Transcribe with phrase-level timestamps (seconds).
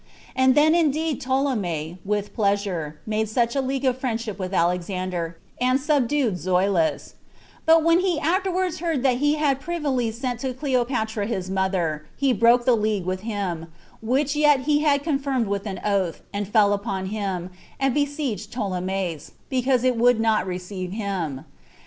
[0.35, 5.79] And then indeed Ptolemy, with pleasure, made such a league of friendship with Alexander, and
[5.79, 7.13] subdued Zoilus;
[7.67, 12.33] but when he afterwards heard that he had privily sent to Cleopatra his mother, he
[12.33, 13.67] broke the league with him,
[14.01, 19.29] which yet he had confirmed with an oath, and fell upon him, and besieged Ptolemais,
[19.49, 21.45] because it would not receive him.